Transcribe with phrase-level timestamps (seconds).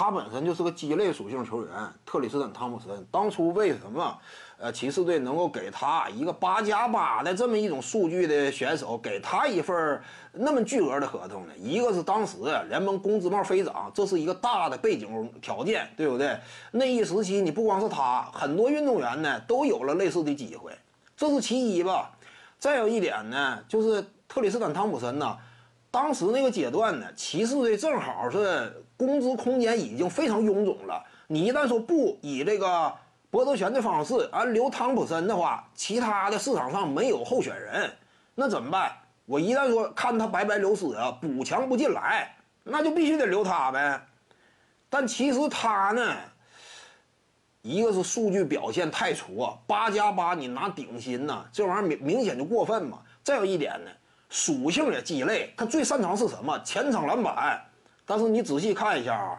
[0.00, 1.70] 他本身就是个鸡肋属性球员，
[2.06, 3.06] 特里斯坦·汤普森。
[3.10, 4.18] 当初为什么，
[4.56, 10.00] 呃，骑士队能够给他一个八加八的这么一种数据的选手，给他一份
[10.32, 11.52] 那么巨额的合同呢？
[11.58, 12.38] 一个是当时
[12.70, 16.34] 联盟工资帽飞涨，这是一个大的背景条件，对不对？
[16.70, 20.72] 那一时期，你不光是他，很多运动员呢都有了类似的机会，
[21.14, 22.10] 这是其一吧。
[22.58, 25.36] 再有一点呢，就是特里斯坦·汤普森呢。
[25.90, 31.04] 当时那个阶段呢，骑士队正好是工资空间已经非常臃肿了。
[31.26, 32.92] 你一旦说不以这个
[33.30, 37.90] 博德权的方式啊留汤普森的话，其他的市场上没有候选人，
[38.34, 38.92] 那怎么办？
[39.26, 44.00] 我一旦说看他白白流失啊，补强不进来，那就必须得留他呗。
[44.88, 46.16] 但其实他呢，
[47.62, 52.98] 一个是数据表现太挫，八加八你拿顶薪呐，这玩意儿明明显就过分嘛。
[53.22, 53.90] 再有一点呢。
[54.30, 56.58] 属性也鸡肋，他最擅长是什么？
[56.60, 57.60] 前场篮板。
[58.06, 59.38] 但是你仔细看一下啊，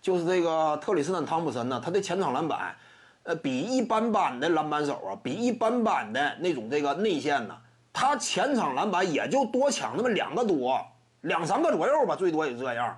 [0.00, 2.76] 就是这个特里斯坦·汤普森呢，他的前场篮板，
[3.22, 7.56] 呃，比一般般的篮板手啊，比一般般的那种这个内线呢，
[7.92, 10.80] 他前场篮板也就多抢那么两个多，
[11.22, 12.96] 两三个左右吧，最多也这样。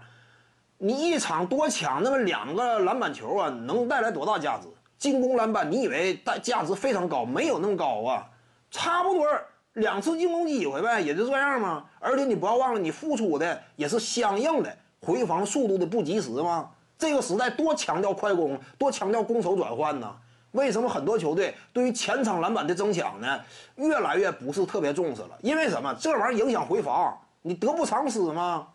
[0.76, 4.68] 你一场多抢那么两个篮板球啊，能带来多大价值？
[4.98, 7.24] 进攻篮板，你以为带价值非常高？
[7.24, 8.26] 没有那么高啊，
[8.70, 9.26] 差不多。
[9.74, 11.84] 两次进攻机会呗，也就这样嘛。
[12.00, 16.70] 而且你不要忘了，你付出的也是相应的回防速度的不及时嘛。
[16.96, 20.14] 这个时代多强调快攻，多强调攻守转换呢？
[20.52, 23.40] 为什么很多球队对于前场篮板的争抢呢，
[23.74, 25.30] 越来越不是特别重视了？
[25.42, 25.92] 因为什么？
[26.00, 28.68] 这玩意儿影响回防，你得不偿失吗？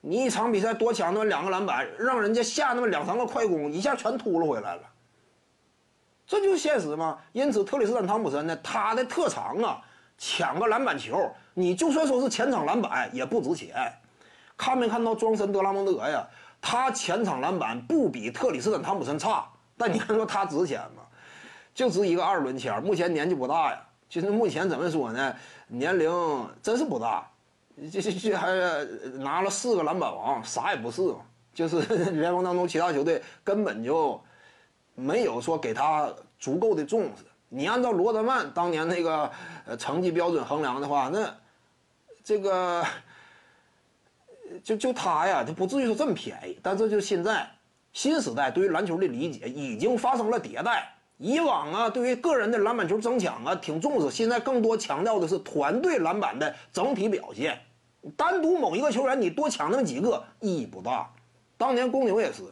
[0.00, 4.82] 你一场比赛多抢那么两个篮板，让人家下那么两三个快攻，一下全秃噜回来了，
[6.26, 7.18] 这就是现实嘛。
[7.32, 9.82] 因此，特里斯坦·汤普森呢，他的特长啊。
[10.18, 13.74] 抢个篮板球，你就算说是前场篮板也不值钱。
[14.56, 16.26] 看没看到庄神德拉蒙德呀？
[16.60, 21.02] 他前场篮板不比特里斯坦汤普森差，但你看说他值钱吗？
[21.74, 22.82] 就值一个二轮签。
[22.82, 25.36] 目前年纪不大呀，其实目前怎么说呢？
[25.68, 26.10] 年龄
[26.62, 27.30] 真是不大，
[27.92, 28.48] 这这这还
[29.18, 31.18] 拿了四个篮板王，啥也不是嘛。
[31.52, 31.80] 就是
[32.12, 34.18] 联盟当中其他球队根本就
[34.94, 37.24] 没有说给他足够的重视。
[37.48, 39.30] 你按照罗德曼当年那个
[39.66, 41.32] 呃成绩标准衡量的话，那
[42.24, 42.84] 这个
[44.64, 46.58] 就就他呀，他不至于说这么便宜。
[46.62, 47.48] 但这就现在
[47.92, 50.92] 新时代对于篮球的理解已经发生了迭代。
[51.18, 57.58] 以往啊，对于个人的篮板球争抢啊挺重视，现在更多强调的是团队篮板的整体表现。
[58.16, 61.10] 单独某一个球员你多抢那么几个意义不大。
[61.56, 62.42] 当年公牛也是，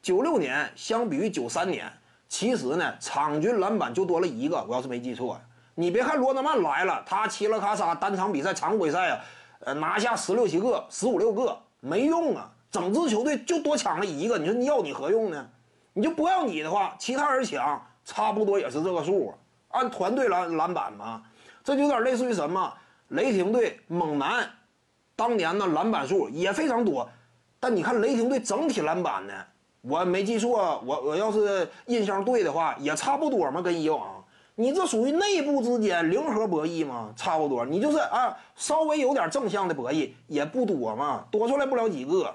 [0.00, 1.90] 九六年相比于九三年。
[2.28, 5.40] 其实呢，场均篮板就多了一个，我要是没记错。
[5.74, 9.20] 你别看罗德曼来了，他嘁了咔嚓单场比赛常规赛啊，
[9.60, 12.50] 呃拿下十六七个、十五六个，没用啊。
[12.70, 15.48] 整支球队就多抢了一个，你说你要你何用呢？
[15.92, 19.34] 你就不要你的话，其他人抢差不多也是这个数啊。
[19.68, 21.22] 按团队篮篮板嘛，
[21.62, 22.72] 这就有点类似于什么？
[23.08, 24.48] 雷霆队猛男
[25.14, 27.08] 当年呢篮板数也非常多，
[27.60, 29.32] 但你看雷霆队整体篮板呢？
[29.86, 34.24] 我没记错，我我要是印象对的话，也差不多嘛，跟以往。
[34.54, 37.66] 你这属于内部之间零和博弈嘛，差不多。
[37.66, 42.32] 你就是啊，稍微有点正向的博弈也不多嘛，多出来不了几个。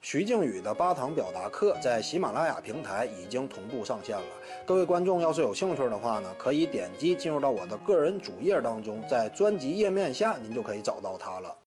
[0.00, 4.24] 徐静宇的八堂表达课在喜马拉雅平台已经同步上线了，
[4.64, 11.54] 各位观众要是有兴趣的话呢，可以点击进入到我的个人主页当中，在专辑页面下您就可以找到它了。